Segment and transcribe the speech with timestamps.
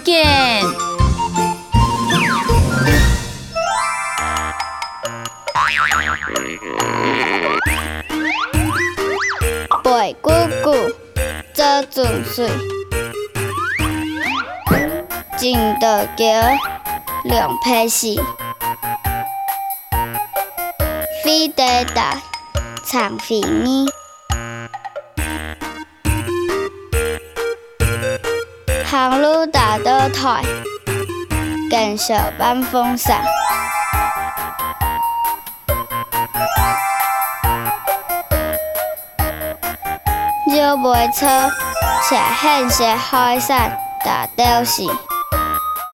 [0.00, 0.64] 见。
[9.82, 10.30] 白姑
[10.62, 10.72] 姑，
[11.54, 12.48] 做主水，
[15.36, 15.86] 金豆
[16.16, 16.24] 角，
[17.24, 18.14] 两片丝，
[21.24, 22.20] 飞得大，
[22.84, 23.86] 长飞面。
[28.90, 30.42] 行路大倒退，
[31.70, 33.22] 更小半风扇。
[40.50, 41.28] 就袂错，
[42.08, 44.82] 且很些海产大钓时。